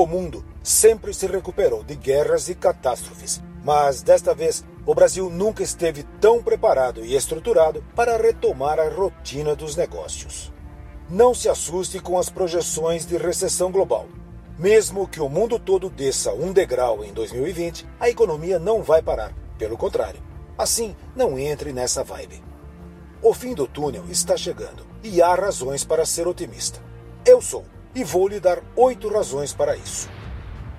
O 0.00 0.06
mundo 0.06 0.42
sempre 0.62 1.12
se 1.12 1.26
recuperou 1.26 1.84
de 1.84 1.94
guerras 1.94 2.48
e 2.48 2.54
catástrofes, 2.54 3.38
mas 3.62 4.00
desta 4.00 4.34
vez 4.34 4.64
o 4.86 4.94
Brasil 4.94 5.28
nunca 5.28 5.62
esteve 5.62 6.04
tão 6.18 6.42
preparado 6.42 7.04
e 7.04 7.14
estruturado 7.14 7.84
para 7.94 8.16
retomar 8.16 8.80
a 8.80 8.88
rotina 8.88 9.54
dos 9.54 9.76
negócios. 9.76 10.50
Não 11.06 11.34
se 11.34 11.50
assuste 11.50 12.00
com 12.00 12.18
as 12.18 12.30
projeções 12.30 13.04
de 13.04 13.18
recessão 13.18 13.70
global. 13.70 14.06
Mesmo 14.58 15.06
que 15.06 15.20
o 15.20 15.28
mundo 15.28 15.58
todo 15.58 15.90
desça 15.90 16.32
um 16.32 16.50
degrau 16.50 17.04
em 17.04 17.12
2020, 17.12 17.86
a 18.00 18.08
economia 18.08 18.58
não 18.58 18.82
vai 18.82 19.02
parar. 19.02 19.34
Pelo 19.58 19.76
contrário. 19.76 20.22
Assim, 20.56 20.96
não 21.14 21.38
entre 21.38 21.74
nessa 21.74 22.02
vibe. 22.02 22.42
O 23.20 23.34
fim 23.34 23.52
do 23.52 23.66
túnel 23.66 24.06
está 24.08 24.34
chegando 24.34 24.86
e 25.04 25.20
há 25.20 25.34
razões 25.34 25.84
para 25.84 26.06
ser 26.06 26.26
otimista. 26.26 26.80
Eu 27.22 27.42
sou 27.42 27.66
e 27.94 28.04
vou 28.04 28.28
lhe 28.28 28.40
dar 28.40 28.62
oito 28.76 29.08
razões 29.08 29.52
para 29.52 29.76
isso. 29.76 30.08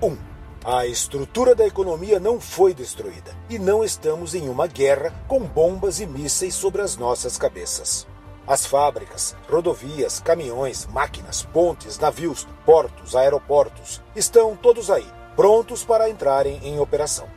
1. 0.00 0.06
Um, 0.06 0.18
a 0.64 0.86
estrutura 0.86 1.54
da 1.54 1.66
economia 1.66 2.20
não 2.20 2.40
foi 2.40 2.72
destruída 2.72 3.36
e 3.50 3.58
não 3.58 3.82
estamos 3.82 4.34
em 4.34 4.48
uma 4.48 4.68
guerra 4.68 5.12
com 5.26 5.40
bombas 5.40 5.98
e 5.98 6.06
mísseis 6.06 6.54
sobre 6.54 6.82
as 6.82 6.96
nossas 6.96 7.36
cabeças. 7.36 8.06
As 8.46 8.66
fábricas, 8.66 9.36
rodovias, 9.48 10.20
caminhões, 10.20 10.86
máquinas, 10.86 11.42
pontes, 11.42 11.98
navios, 11.98 12.46
portos, 12.64 13.14
aeroportos 13.14 14.00
estão 14.14 14.56
todos 14.56 14.90
aí, 14.90 15.06
prontos 15.34 15.84
para 15.84 16.08
entrarem 16.08 16.60
em 16.62 16.78
operação. 16.78 17.28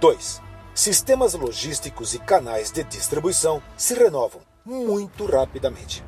2. 0.00 0.40
Sistemas 0.74 1.34
logísticos 1.34 2.14
e 2.14 2.18
canais 2.18 2.70
de 2.70 2.84
distribuição 2.84 3.62
se 3.76 3.94
renovam 3.94 4.40
muito 4.64 5.26
rapidamente. 5.26 6.04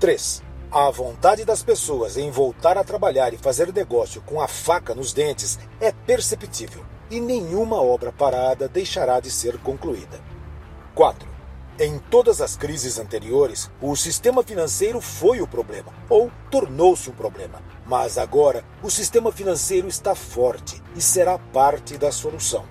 3. 0.00 0.45
A 0.70 0.90
vontade 0.90 1.44
das 1.44 1.62
pessoas 1.62 2.16
em 2.16 2.30
voltar 2.30 2.76
a 2.76 2.82
trabalhar 2.82 3.32
e 3.32 3.38
fazer 3.38 3.72
negócio 3.72 4.20
com 4.22 4.40
a 4.40 4.48
faca 4.48 4.94
nos 4.94 5.12
dentes 5.12 5.58
é 5.80 5.92
perceptível 5.92 6.84
e 7.08 7.20
nenhuma 7.20 7.80
obra 7.80 8.12
parada 8.12 8.68
deixará 8.68 9.20
de 9.20 9.30
ser 9.30 9.58
concluída. 9.58 10.20
4. 10.94 11.28
Em 11.78 11.98
todas 11.98 12.40
as 12.40 12.56
crises 12.56 12.98
anteriores, 12.98 13.70
o 13.80 13.94
sistema 13.94 14.42
financeiro 14.42 15.00
foi 15.00 15.40
o 15.40 15.46
problema, 15.46 15.92
ou 16.08 16.32
tornou-se 16.50 17.08
um 17.10 17.12
problema. 17.12 17.62
Mas 17.86 18.18
agora, 18.18 18.64
o 18.82 18.90
sistema 18.90 19.30
financeiro 19.30 19.86
está 19.86 20.14
forte 20.14 20.82
e 20.96 21.00
será 21.00 21.38
parte 21.38 21.96
da 21.96 22.10
solução. 22.10 22.64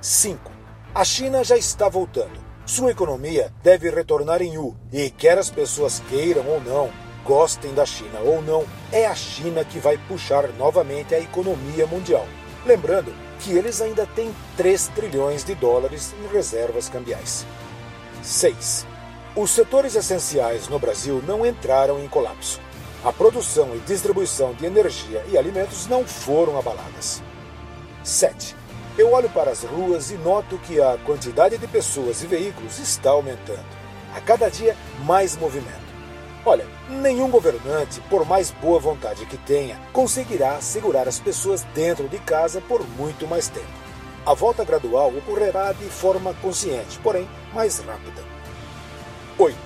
5. 0.00 0.50
A 0.94 1.04
China 1.04 1.44
já 1.44 1.56
está 1.56 1.88
voltando. 1.88 2.40
Sua 2.64 2.92
economia 2.92 3.52
deve 3.62 3.90
retornar 3.90 4.40
em 4.40 4.56
U, 4.56 4.76
e 4.92 5.10
quer 5.10 5.36
as 5.36 5.50
pessoas 5.50 6.00
queiram 6.08 6.46
ou 6.46 6.60
não, 6.60 6.90
gostem 7.24 7.72
da 7.74 7.86
China 7.86 8.20
ou 8.20 8.42
não, 8.42 8.64
é 8.90 9.06
a 9.06 9.14
China 9.14 9.64
que 9.64 9.78
vai 9.78 9.96
puxar 9.96 10.48
novamente 10.58 11.14
a 11.14 11.20
economia 11.20 11.86
mundial. 11.86 12.26
Lembrando 12.64 13.12
que 13.40 13.52
eles 13.52 13.80
ainda 13.80 14.06
têm 14.06 14.34
3 14.56 14.88
trilhões 14.88 15.44
de 15.44 15.54
dólares 15.54 16.14
em 16.22 16.32
reservas 16.32 16.88
cambiais. 16.88 17.44
6. 18.22 18.86
Os 19.34 19.50
setores 19.50 19.96
essenciais 19.96 20.68
no 20.68 20.78
Brasil 20.78 21.22
não 21.26 21.44
entraram 21.44 21.98
em 21.98 22.06
colapso. 22.06 22.60
A 23.04 23.12
produção 23.12 23.74
e 23.74 23.80
distribuição 23.80 24.54
de 24.54 24.64
energia 24.64 25.24
e 25.28 25.36
alimentos 25.36 25.88
não 25.88 26.06
foram 26.06 26.56
abaladas. 26.56 27.20
7. 28.04 28.54
Eu 28.96 29.10
olho 29.12 29.28
para 29.30 29.50
as 29.50 29.64
ruas 29.64 30.10
e 30.10 30.14
noto 30.14 30.58
que 30.58 30.80
a 30.80 30.98
quantidade 31.04 31.58
de 31.58 31.66
pessoas 31.66 32.22
e 32.22 32.26
veículos 32.26 32.78
está 32.78 33.10
aumentando. 33.10 33.64
A 34.14 34.20
cada 34.20 34.48
dia, 34.48 34.76
mais 35.04 35.36
movimento. 35.36 35.81
Olha, 36.44 36.66
nenhum 36.88 37.30
governante, 37.30 38.00
por 38.10 38.26
mais 38.26 38.50
boa 38.50 38.80
vontade 38.80 39.24
que 39.26 39.36
tenha, 39.36 39.80
conseguirá 39.92 40.60
segurar 40.60 41.06
as 41.06 41.20
pessoas 41.20 41.62
dentro 41.72 42.08
de 42.08 42.18
casa 42.18 42.60
por 42.60 42.84
muito 42.96 43.28
mais 43.28 43.46
tempo. 43.46 43.66
A 44.26 44.34
volta 44.34 44.64
gradual 44.64 45.12
ocorrerá 45.16 45.72
de 45.72 45.84
forma 45.84 46.34
consciente, 46.34 46.98
porém 46.98 47.28
mais 47.54 47.78
rápida. 47.78 48.22
8. 49.38 49.56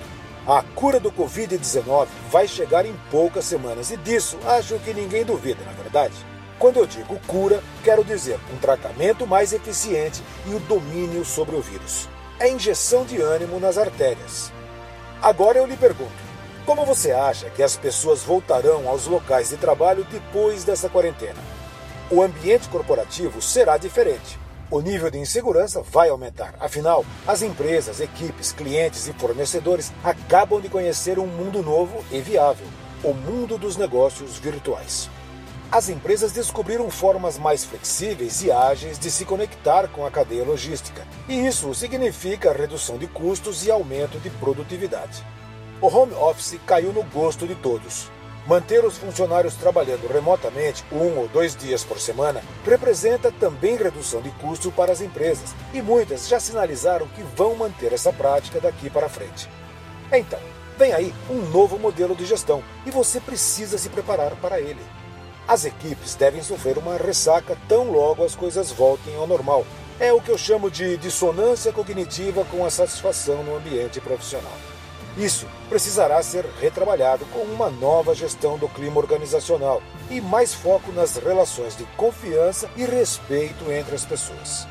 A 0.47 0.63
cura 0.75 0.99
do 0.99 1.11
Covid-19 1.11 2.07
vai 2.29 2.47
chegar 2.47 2.85
em 2.85 2.95
poucas 3.09 3.45
semanas 3.45 3.89
e 3.89 3.97
disso 3.97 4.37
acho 4.45 4.77
que 4.79 4.93
ninguém 4.93 5.25
duvida, 5.25 5.63
na 5.65 5.71
verdade. 5.71 6.13
Quando 6.59 6.77
eu 6.77 6.85
digo 6.85 7.19
cura, 7.27 7.61
quero 7.83 8.03
dizer 8.03 8.39
um 8.53 8.57
tratamento 8.57 9.25
mais 9.25 9.51
eficiente 9.51 10.21
e 10.45 10.53
o 10.53 10.59
domínio 10.59 11.25
sobre 11.25 11.55
o 11.55 11.61
vírus. 11.61 12.07
É 12.39 12.49
injeção 12.49 13.03
de 13.03 13.19
ânimo 13.19 13.59
nas 13.59 13.79
artérias. 13.79 14.51
Agora 15.21 15.57
eu 15.57 15.65
lhe 15.65 15.75
pergunto: 15.75 16.26
como 16.67 16.85
você 16.85 17.11
acha 17.11 17.49
que 17.49 17.63
as 17.63 17.75
pessoas 17.75 18.21
voltarão 18.21 18.87
aos 18.87 19.07
locais 19.07 19.49
de 19.49 19.57
trabalho 19.57 20.05
depois 20.11 20.63
dessa 20.63 20.87
quarentena? 20.87 21.41
O 22.11 22.21
ambiente 22.21 22.69
corporativo 22.69 23.41
será 23.41 23.77
diferente 23.77 24.37
o 24.69 24.81
nível 24.81 25.09
de 25.09 25.17
insegurança 25.17 25.81
vai 25.81 26.09
aumentar. 26.09 26.53
Afinal, 26.59 27.05
as 27.25 27.41
empresas, 27.41 28.01
equipes, 28.01 28.51
clientes 28.51 29.07
e 29.07 29.13
fornecedores 29.13 29.93
acabam 30.03 30.59
de 30.59 30.67
conhecer 30.67 31.17
um 31.19 31.25
mundo 31.25 31.63
novo 31.63 32.03
e 32.11 32.19
viável 32.19 32.67
o 33.03 33.13
mundo 33.13 33.57
dos 33.57 33.77
negócios 33.77 34.37
virtuais. 34.37 35.09
As 35.71 35.87
empresas 35.87 36.31
descobriram 36.31 36.89
formas 36.89 37.37
mais 37.37 37.63
flexíveis 37.63 38.41
e 38.41 38.51
ágeis 38.51 38.97
de 38.97 39.11
se 39.11 39.23
conectar 39.23 39.87
com 39.89 40.05
a 40.05 40.11
cadeia 40.11 40.43
logística, 40.43 41.05
e 41.29 41.45
isso 41.45 41.73
significa 41.73 42.51
redução 42.51 42.97
de 42.97 43.05
custos 43.05 43.65
e 43.65 43.71
aumento 43.71 44.17
de 44.19 44.29
produtividade. 44.31 45.23
O 45.79 45.87
home 45.87 46.13
office 46.13 46.59
caiu 46.65 46.91
no 46.91 47.03
gosto 47.03 47.45
de 47.45 47.53
todos. 47.53 48.09
Manter 48.47 48.83
os 48.83 48.97
funcionários 48.97 49.53
trabalhando 49.53 50.11
remotamente 50.11 50.83
um 50.91 51.19
ou 51.19 51.27
dois 51.27 51.55
dias 51.55 51.83
por 51.83 51.99
semana 51.99 52.41
representa 52.65 53.31
também 53.31 53.75
redução 53.75 54.19
de 54.21 54.31
custo 54.31 54.71
para 54.71 54.91
as 54.91 55.01
empresas, 55.01 55.53
e 55.73 55.81
muitas 55.81 56.27
já 56.27 56.39
sinalizaram 56.39 57.07
que 57.09 57.21
vão 57.21 57.55
manter 57.55 57.93
essa 57.93 58.11
prática 58.11 58.59
daqui 58.59 58.89
para 58.89 59.09
frente. 59.09 59.47
Então, 60.11 60.39
vem 60.79 60.93
aí 60.93 61.13
um 61.29 61.41
novo 61.51 61.77
modelo 61.77 62.15
de 62.15 62.25
gestão 62.25 62.63
e 62.83 62.89
você 62.89 63.19
precisa 63.19 63.77
se 63.77 63.89
preparar 63.89 64.31
para 64.37 64.59
ele. 64.59 64.81
As 65.47 65.63
equipes 65.63 66.15
devem 66.15 66.41
sofrer 66.41 66.79
uma 66.79 66.97
ressaca 66.97 67.55
tão 67.67 67.91
logo 67.91 68.23
as 68.23 68.35
coisas 68.35 68.71
voltem 68.71 69.15
ao 69.15 69.27
normal. 69.27 69.63
É 69.99 70.11
o 70.11 70.21
que 70.21 70.31
eu 70.31 70.37
chamo 70.37 70.71
de 70.71 70.97
dissonância 70.97 71.71
cognitiva 71.71 72.43
com 72.45 72.65
a 72.65 72.69
satisfação 72.71 73.43
no 73.43 73.55
ambiente 73.55 74.01
profissional. 74.01 74.57
Isso 75.17 75.47
precisará 75.67 76.21
ser 76.21 76.45
retrabalhado 76.61 77.25
com 77.27 77.39
uma 77.39 77.71
nova 77.71 78.13
gestão 78.13 78.55
do 78.55 78.69
clima 78.69 78.99
organizacional 78.99 79.81
e 80.11 80.21
mais 80.21 80.53
foco 80.53 80.91
nas 80.91 81.17
relações 81.17 81.75
de 81.75 81.85
confiança 81.97 82.69
e 82.77 82.85
respeito 82.85 83.71
entre 83.71 83.95
as 83.95 84.05
pessoas. 84.05 84.67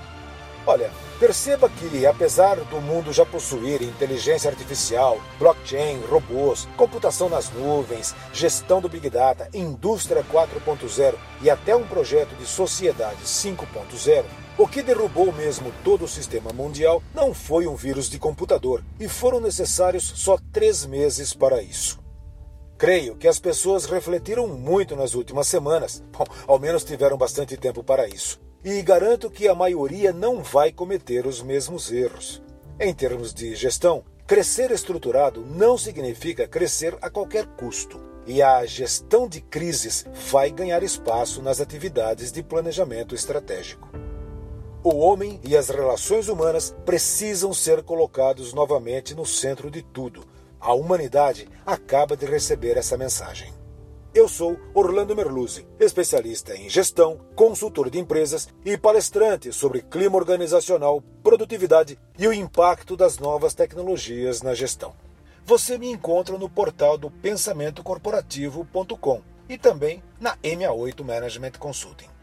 Olha, 0.64 0.90
perceba 1.18 1.68
que, 1.68 2.06
apesar 2.06 2.56
do 2.56 2.80
mundo 2.80 3.12
já 3.12 3.24
possuir 3.24 3.82
inteligência 3.82 4.50
artificial, 4.50 5.20
blockchain, 5.38 6.00
robôs, 6.08 6.68
computação 6.76 7.28
nas 7.28 7.50
nuvens, 7.50 8.14
gestão 8.32 8.80
do 8.80 8.88
Big 8.88 9.08
Data, 9.10 9.48
indústria 9.52 10.24
4.0 10.24 11.14
e 11.42 11.50
até 11.50 11.74
um 11.74 11.86
projeto 11.86 12.36
de 12.36 12.46
sociedade 12.46 13.22
5.0, 13.24 14.24
o 14.58 14.66
que 14.66 14.82
derrubou 14.82 15.30
mesmo 15.32 15.70
todo 15.84 16.06
o 16.06 16.08
sistema 16.08 16.50
mundial 16.50 17.02
não 17.14 17.34
foi 17.34 17.66
um 17.66 17.76
vírus 17.76 18.08
de 18.08 18.18
computador, 18.18 18.82
e 18.98 19.06
foram 19.06 19.38
necessários 19.38 20.04
só 20.16 20.38
três 20.50 20.86
meses 20.86 21.34
para 21.34 21.60
isso. 21.60 21.98
Creio 22.78 23.16
que 23.16 23.28
as 23.28 23.38
pessoas 23.38 23.84
refletiram 23.84 24.48
muito 24.48 24.96
nas 24.96 25.14
últimas 25.14 25.46
semanas, 25.46 26.02
bom, 26.12 26.24
ao 26.46 26.58
menos 26.58 26.84
tiveram 26.84 27.18
bastante 27.18 27.56
tempo 27.56 27.84
para 27.84 28.08
isso, 28.08 28.40
e 28.64 28.80
garanto 28.80 29.30
que 29.30 29.46
a 29.46 29.54
maioria 29.54 30.12
não 30.12 30.42
vai 30.42 30.72
cometer 30.72 31.26
os 31.26 31.42
mesmos 31.42 31.92
erros. 31.92 32.42
Em 32.80 32.94
termos 32.94 33.34
de 33.34 33.54
gestão, 33.54 34.04
crescer 34.26 34.70
estruturado 34.70 35.44
não 35.46 35.76
significa 35.76 36.48
crescer 36.48 36.96
a 37.00 37.08
qualquer 37.10 37.46
custo. 37.46 38.00
E 38.26 38.42
a 38.42 38.66
gestão 38.66 39.28
de 39.28 39.40
crises 39.40 40.04
vai 40.30 40.50
ganhar 40.50 40.82
espaço 40.82 41.40
nas 41.40 41.60
atividades 41.60 42.32
de 42.32 42.42
planejamento 42.42 43.14
estratégico. 43.14 43.88
O 44.82 44.96
homem 44.96 45.40
e 45.42 45.56
as 45.56 45.68
relações 45.68 46.28
humanas 46.28 46.74
precisam 46.84 47.52
ser 47.52 47.82
colocados 47.82 48.52
novamente 48.52 49.14
no 49.14 49.26
centro 49.26 49.70
de 49.70 49.82
tudo. 49.82 50.24
A 50.60 50.72
humanidade 50.72 51.48
acaba 51.64 52.16
de 52.16 52.26
receber 52.26 52.76
essa 52.76 52.96
mensagem. 52.96 53.52
Eu 54.14 54.28
sou 54.28 54.56
Orlando 54.72 55.14
Merluzzi, 55.14 55.68
especialista 55.78 56.56
em 56.56 56.70
gestão, 56.70 57.20
consultor 57.34 57.90
de 57.90 57.98
empresas 57.98 58.48
e 58.64 58.78
palestrante 58.78 59.52
sobre 59.52 59.82
clima 59.82 60.16
organizacional, 60.16 61.02
produtividade 61.22 61.98
e 62.18 62.26
o 62.26 62.32
impacto 62.32 62.96
das 62.96 63.18
novas 63.18 63.54
tecnologias 63.54 64.40
na 64.40 64.54
gestão. 64.54 64.94
Você 65.44 65.76
me 65.76 65.90
encontra 65.90 66.38
no 66.38 66.48
portal 66.48 66.96
do 66.96 67.10
pensamentocorporativo.com 67.10 69.20
e 69.48 69.58
também 69.58 70.02
na 70.18 70.36
MA8 70.38 71.04
Management 71.04 71.52
Consulting. 71.58 72.15